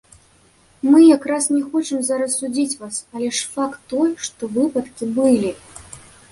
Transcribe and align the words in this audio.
Мы 0.91 1.01
якраз 1.17 1.43
не 1.55 1.61
хочам 1.73 1.99
зараз 2.07 2.39
судзіць 2.41 2.79
вас, 2.81 2.95
але 3.17 3.29
ж 3.43 3.47
факт 3.53 3.79
той, 3.95 4.09
што 4.27 4.53
выпадкі 4.59 5.15
былі. 5.19 5.57